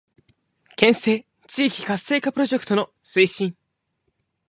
[0.77, 3.55] 県西地域活性化プロジェクトの推進